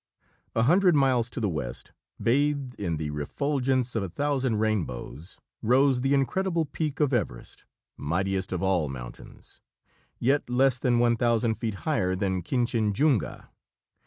[0.55, 6.01] A hundred miles to the west, bathed in the refulgence of a thousand rainbows, rose
[6.01, 7.65] the incredible peak of Everest,
[7.97, 9.61] mightiest of all mountains,
[10.17, 13.49] yet less than 1,000 feet higher than Kinchinjunga.